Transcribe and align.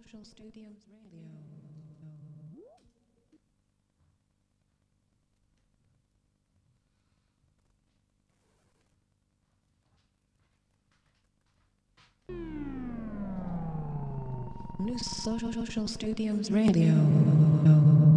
Social 0.00 0.24
Studios 0.24 0.86
Radio. 0.88 1.28
New 14.78 14.98
Social 14.98 15.52
Social 15.52 15.86
Studios 15.86 16.50
Radio. 16.50 18.09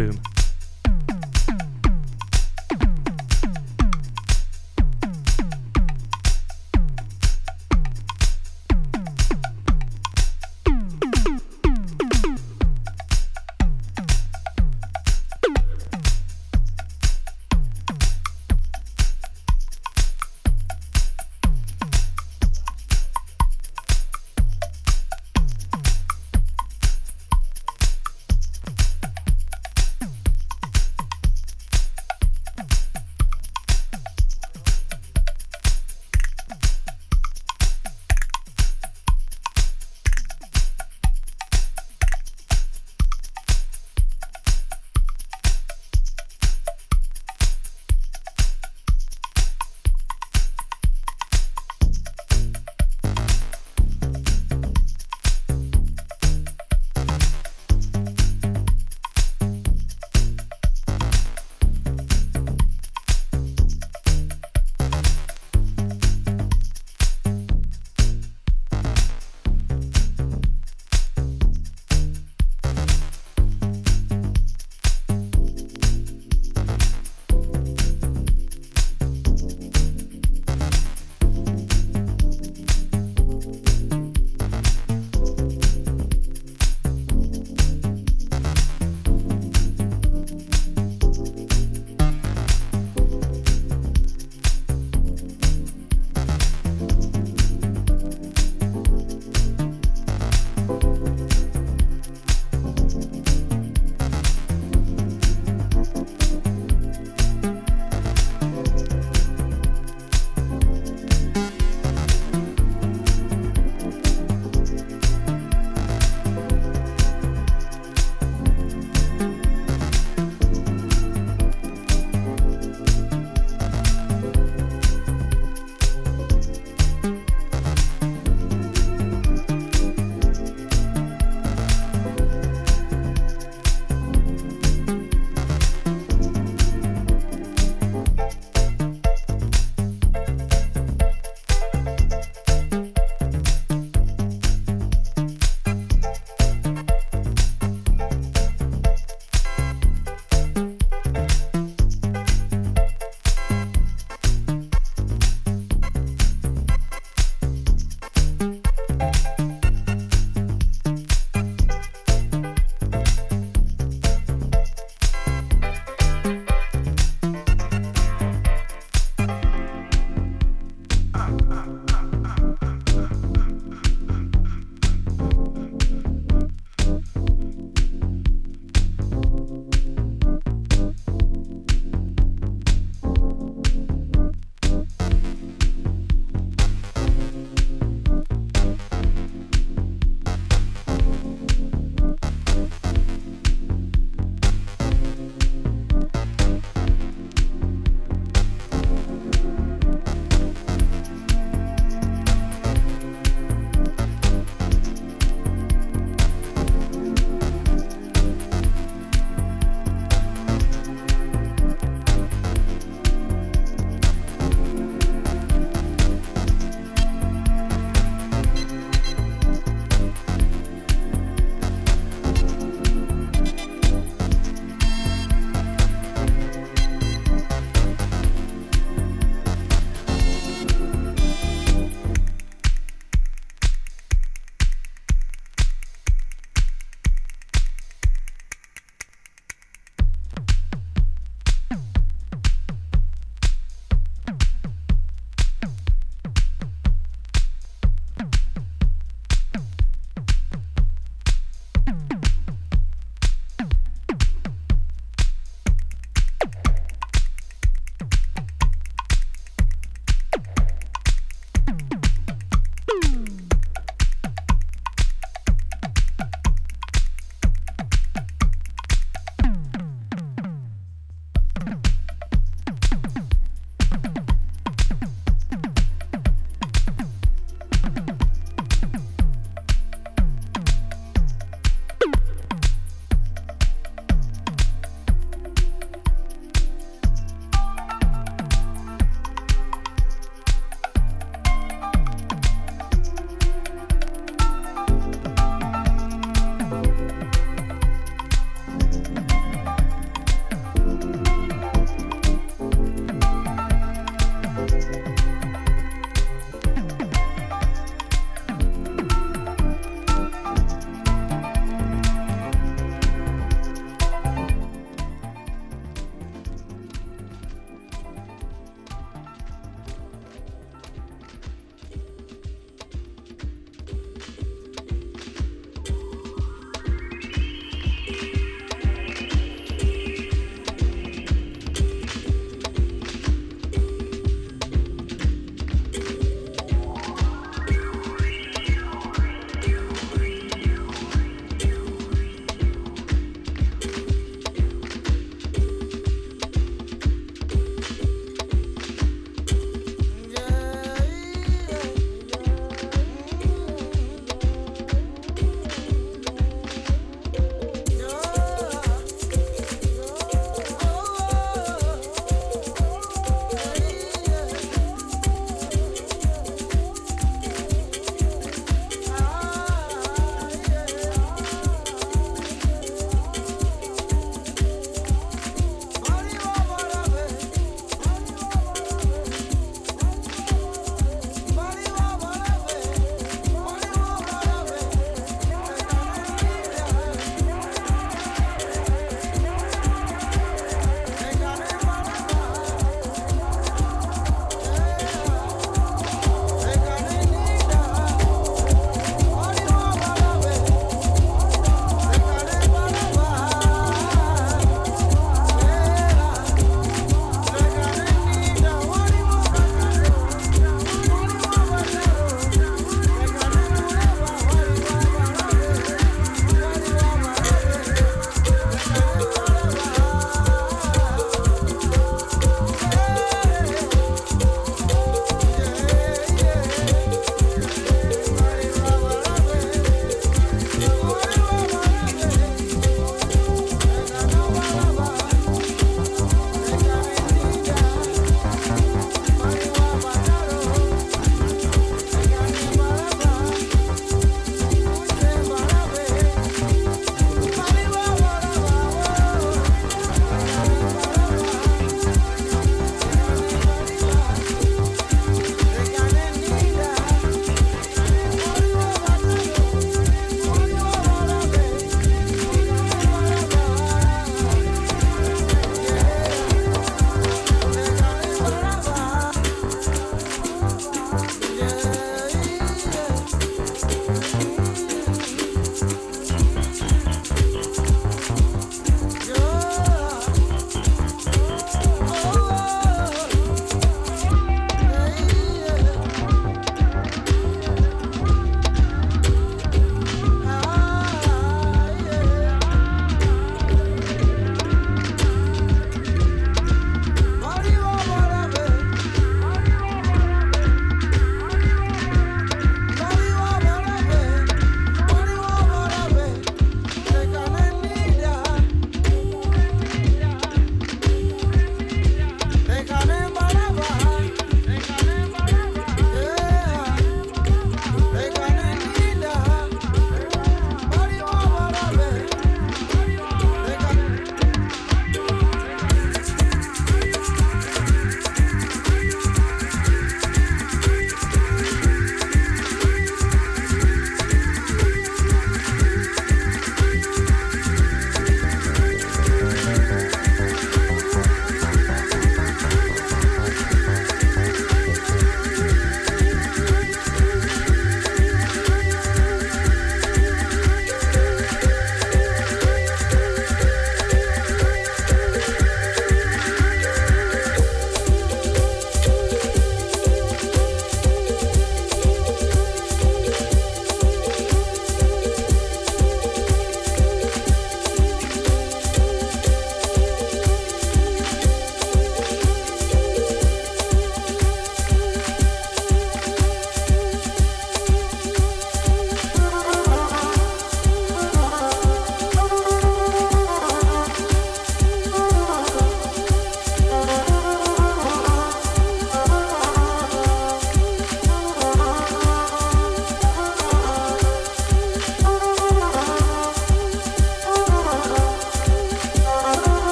Boom. 0.00 0.29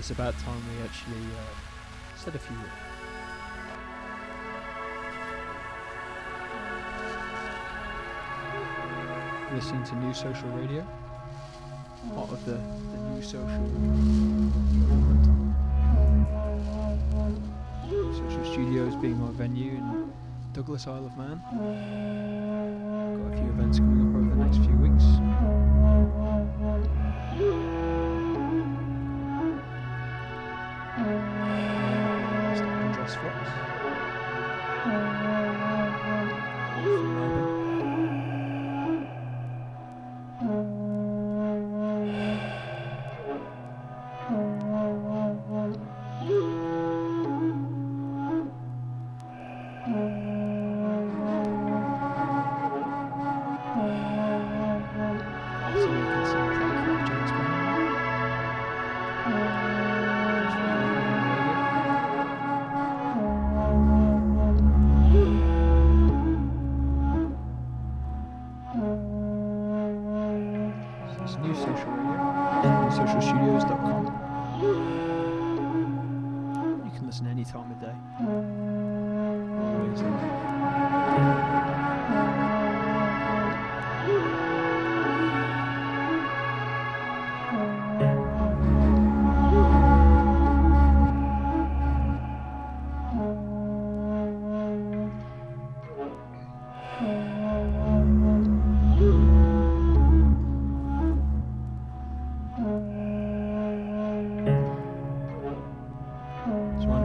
It's 0.00 0.10
about 0.10 0.32
time 0.38 0.62
we 0.66 0.82
actually 0.82 1.20
uh, 1.36 2.16
said 2.16 2.34
a 2.34 2.38
few 2.38 2.56
words. 2.56 2.70
Listening 9.52 9.84
to 9.84 9.94
New 9.96 10.14
Social 10.14 10.48
Radio, 10.52 10.86
part 12.14 12.30
of 12.30 12.42
the, 12.46 12.52
the 12.52 12.98
New 13.10 13.22
Social 13.22 13.44
Social 18.14 18.52
Studios 18.52 18.96
being 18.96 19.20
my 19.20 19.30
venue 19.32 19.72
in 19.72 20.12
Douglas 20.54 20.86
Isle 20.86 21.04
of 21.04 21.18
Man. 21.18 21.42
Got 23.18 23.34
a 23.34 23.36
few 23.36 23.50
events 23.50 23.78
coming 23.78 24.08
up 24.08 24.14
over 24.16 24.30
the 24.30 24.44
next 24.46 24.60
few 24.64 24.76
weeks. 24.78 26.19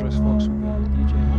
Chris 0.06 0.20
Fox, 0.20 0.44
DJ. 0.46 1.35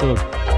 嗯 0.00 0.51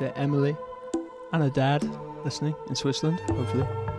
to 0.00 0.16
Emily 0.18 0.56
and 1.32 1.42
her 1.42 1.50
dad 1.50 1.88
listening 2.24 2.54
in 2.68 2.74
Switzerland, 2.74 3.20
hopefully. 3.30 3.89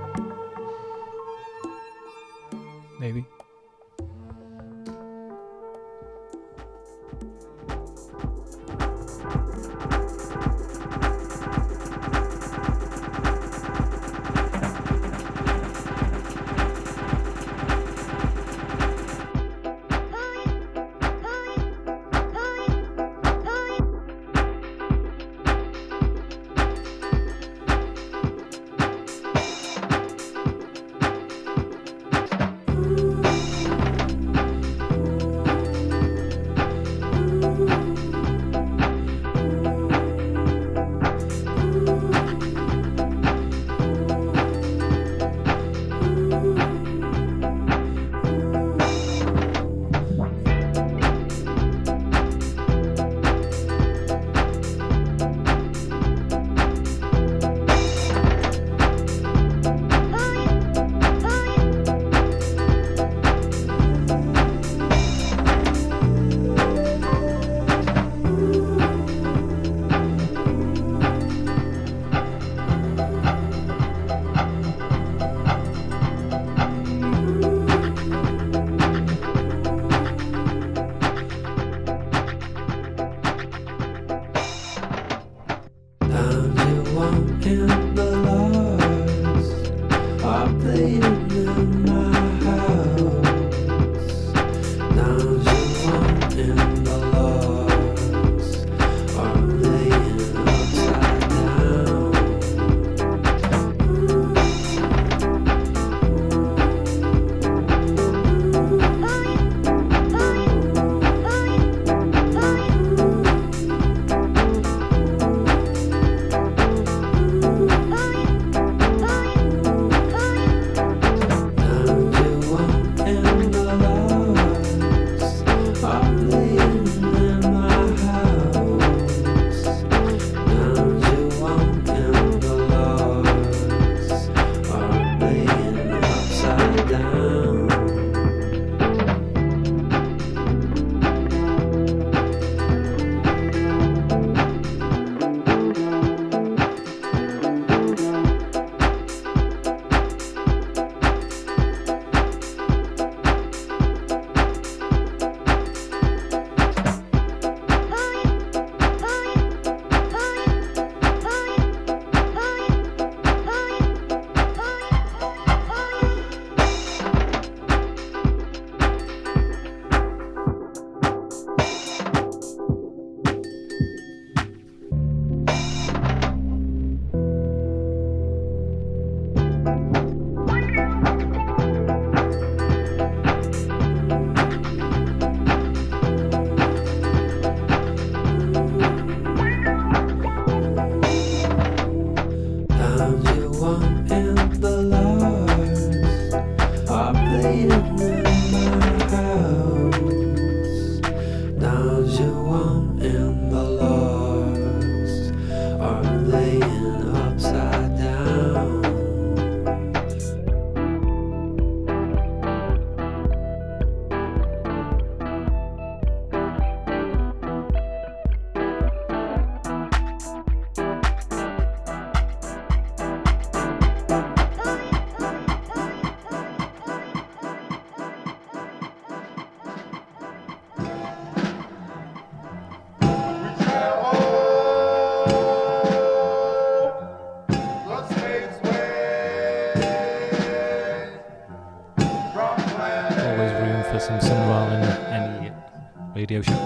Radio 246.22 246.40
show. 246.44 246.61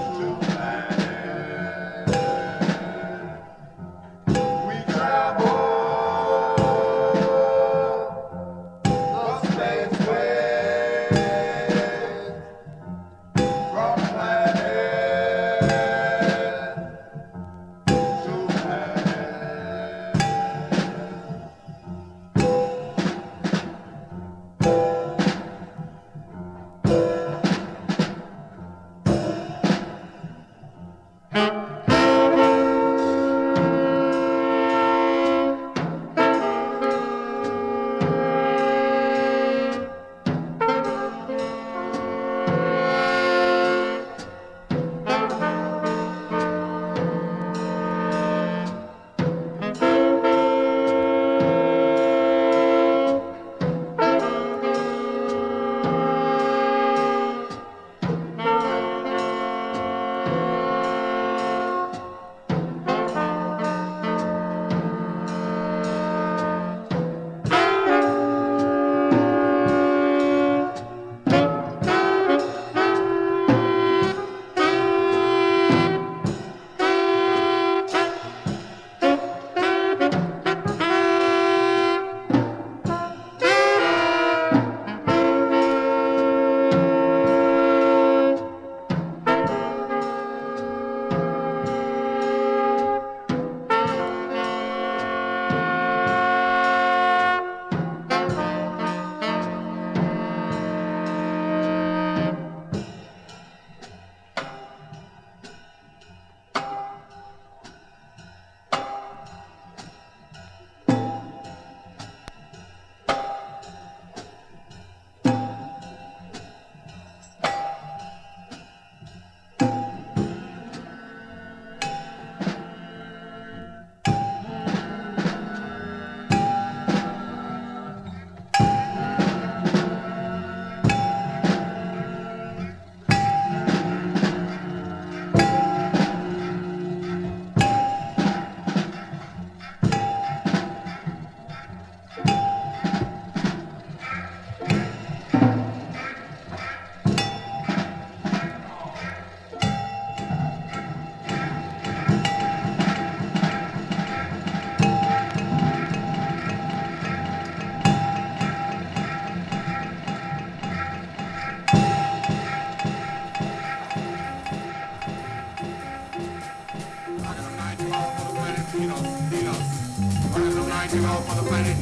the 170.91 171.43
planet. 171.47 171.75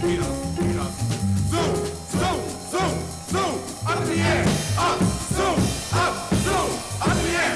Zoom, 1.49 1.76
zoom, 2.10 2.39
zoom, 2.72 2.95
zoom, 3.28 3.54
up 3.86 4.01
in 4.01 4.08
the 4.08 4.16
air, 4.16 4.45
up, 4.78 4.99
zoom, 5.34 5.60
up, 5.93 6.34
zoom, 6.34 6.70
up 7.01 7.18
in 7.18 7.24
the 7.24 7.34
air. 7.38 7.54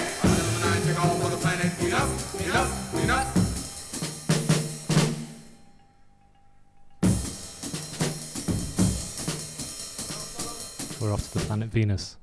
We're 11.00 11.14
off 11.14 11.32
to 11.32 11.40
the 11.40 11.46
planet 11.46 11.68
Venus. 11.70 12.18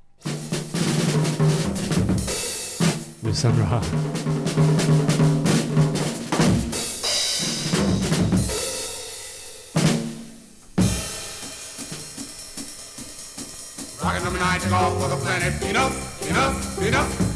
With 3.22 3.36
Sun 3.36 4.13
Them 14.54 14.70
nights 14.70 14.72
off 14.72 15.02
for 15.02 15.08
the 15.08 15.16
planet. 15.16 15.60
Enough, 15.68 16.30
enough, 16.30 16.80
enough. 16.80 17.33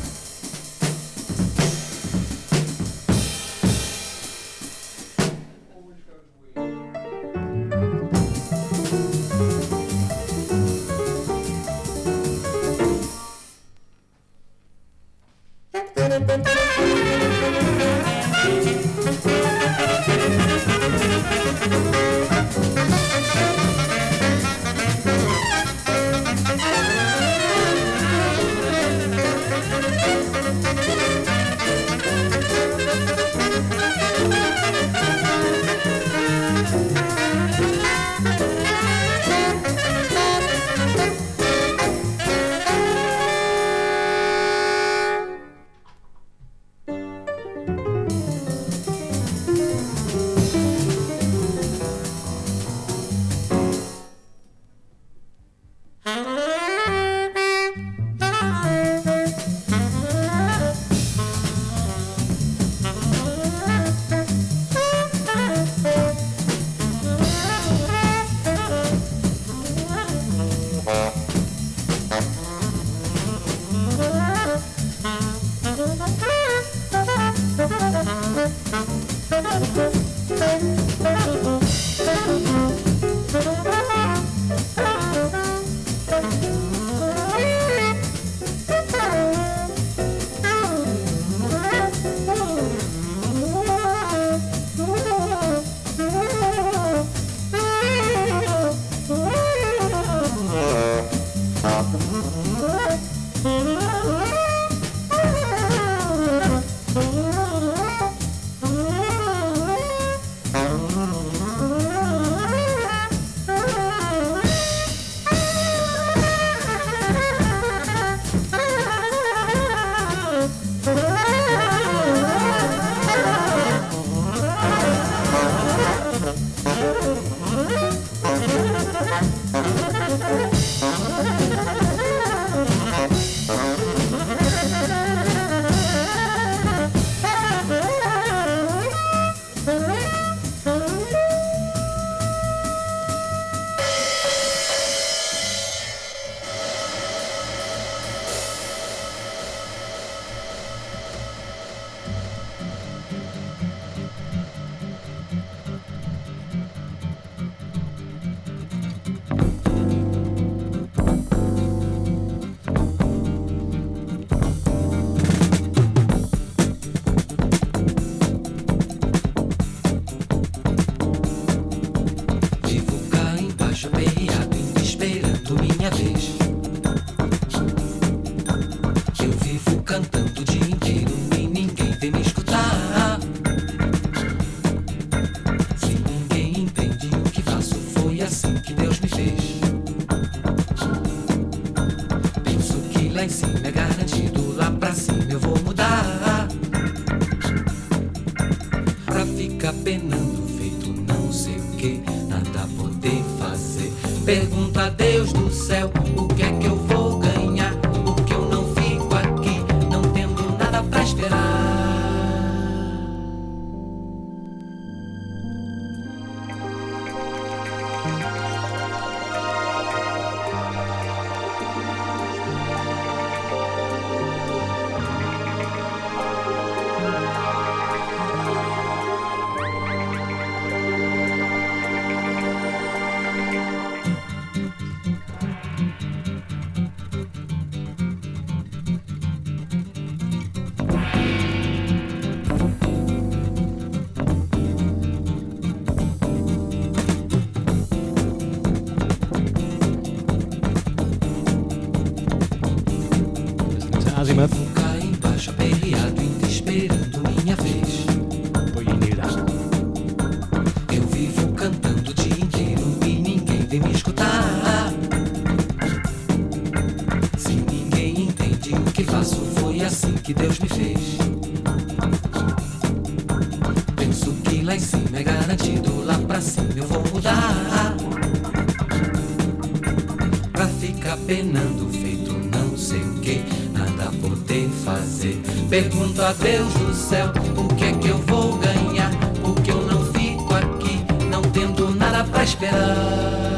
Fica 281.09 281.17
penando, 281.27 281.89
feito 281.91 282.33
não 282.55 282.77
sei 282.77 283.01
o 283.01 283.15
que, 283.21 283.43
nada 283.73 284.11
poder 284.21 284.69
fazer. 284.85 285.41
Pergunto 285.71 286.21
a 286.21 286.33
Deus 286.35 286.73
do 286.75 286.95
céu, 286.95 287.33
o 287.57 287.75
que 287.75 287.85
é 287.85 287.93
que 287.95 288.09
eu 288.09 288.19
vou 288.19 288.59
ganhar? 288.59 289.11
Porque 289.41 289.71
eu 289.71 289.87
não 289.87 290.05
fico 290.13 290.53
aqui, 290.55 291.01
não 291.31 291.41
tendo 291.41 291.95
nada 291.95 292.25
pra 292.25 292.45
esperar. 292.45 293.58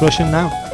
Russian 0.00 0.30
now. 0.30 0.67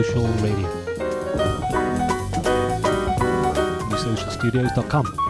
Social 0.00 0.24
Radio. 0.40 0.68
NewSocialStudios.com. 3.90 5.21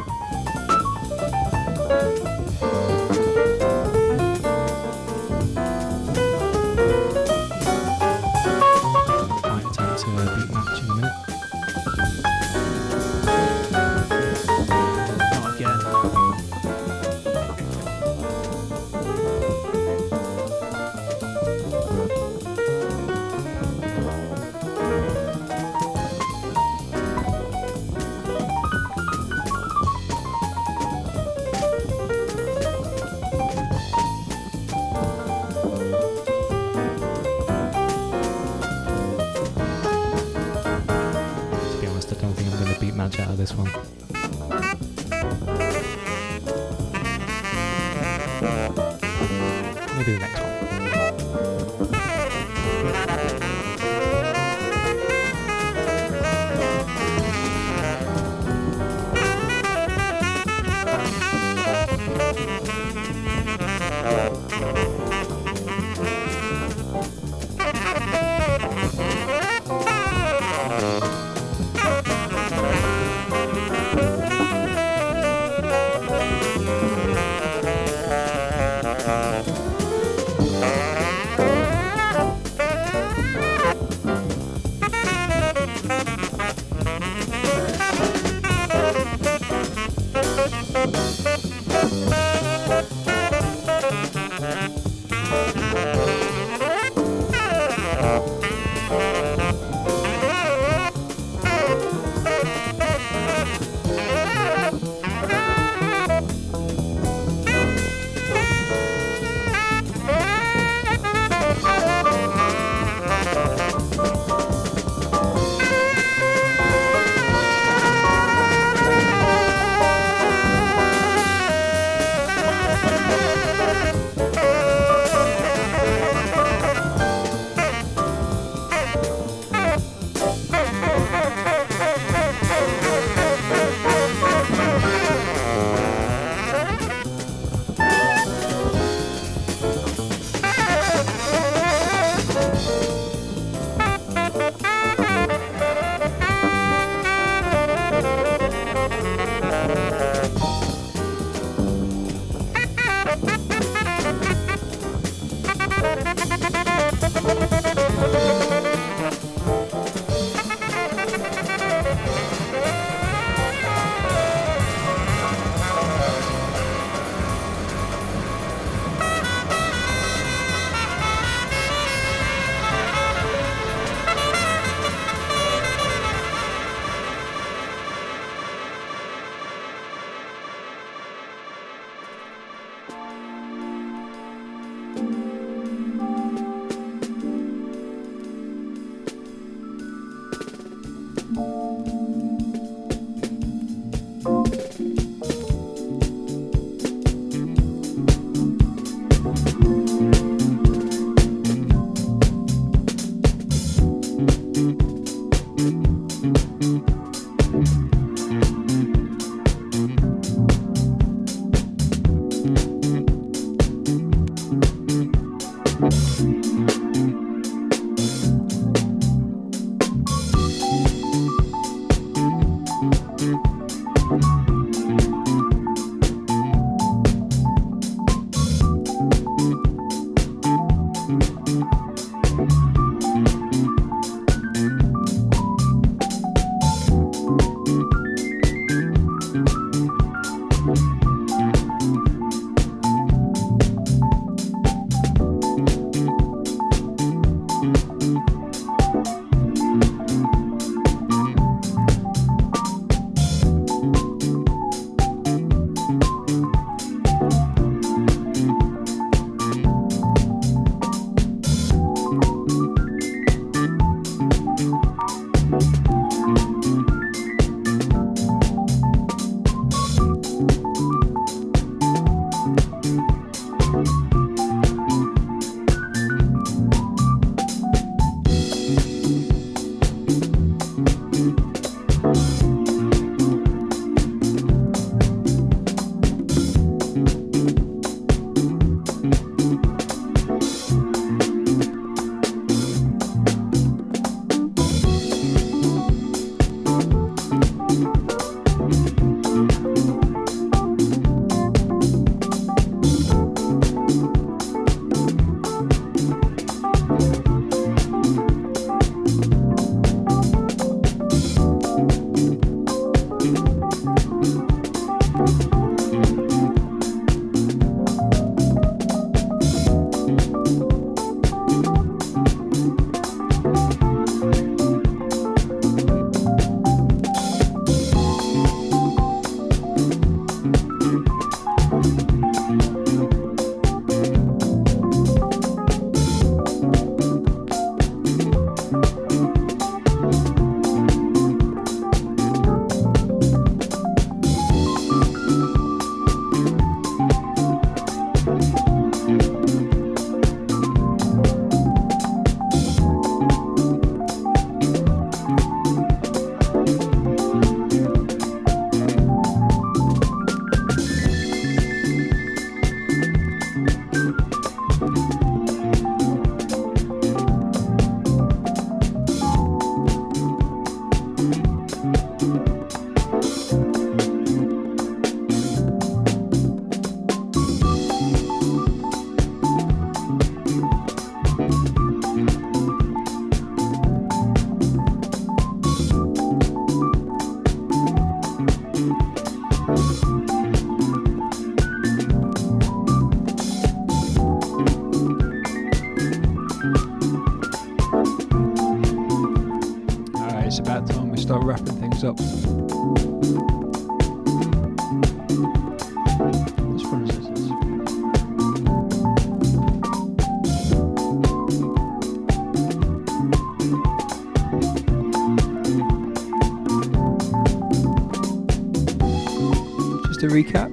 recap, 420.42 420.70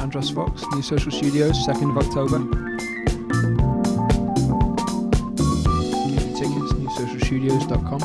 Andros 0.00 0.30
Fox, 0.30 0.64
New 0.72 0.82
Social 0.82 1.12
Studios, 1.12 1.66
2nd 1.66 1.90
of 1.90 1.98
October. 1.98 2.38
Get 6.08 6.22
your 6.22 6.34
tickets, 6.36 6.72
newsocialstudios.com. 6.72 8.00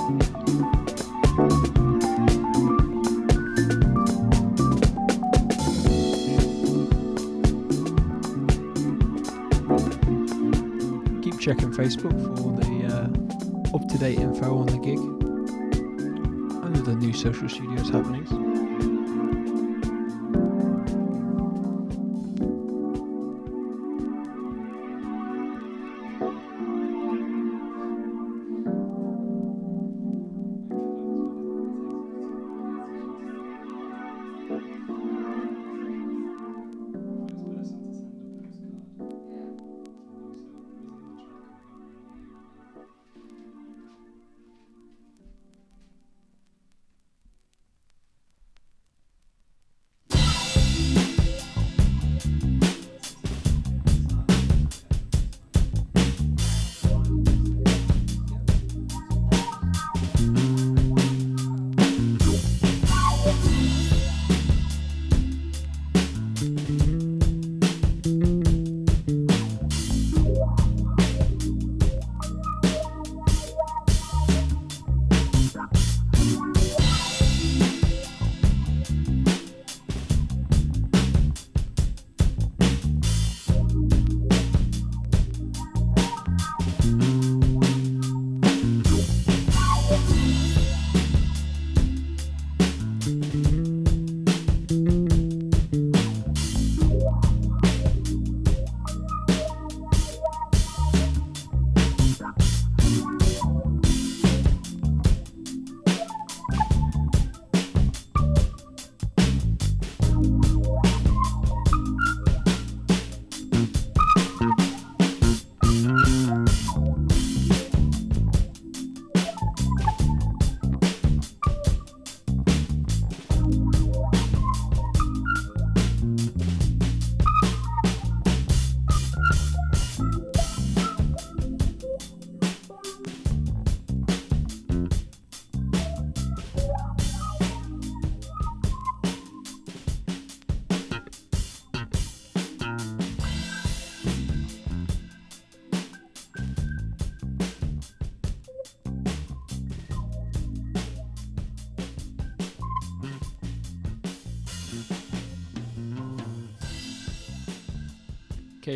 Keep 11.21 11.39
checking 11.39 11.71
Facebook 11.71 12.17
for 12.37 12.51
the 12.59 12.85
uh, 12.87 13.75
up 13.75 13.87
to 13.87 13.97
date 13.97 14.19
info 14.19 14.57
on 14.57 14.65
the 14.67 14.77
gig 14.77 14.99
and 16.63 16.77
other 16.77 16.95
new 16.95 17.13
social 17.13 17.47
studios 17.47 17.89
happenings. 17.89 18.64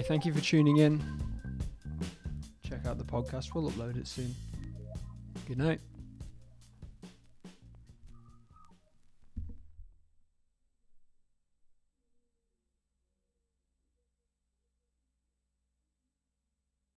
Thank 0.02 0.26
you 0.26 0.34
for 0.34 0.42
tuning 0.42 0.78
in. 0.78 1.02
Check 2.68 2.86
out 2.86 2.98
the 2.98 3.04
podcast, 3.04 3.54
we'll 3.54 3.70
upload 3.72 3.98
it 3.98 4.08
soon. 4.08 4.36
Good 5.48 5.58
night. 5.58 5.82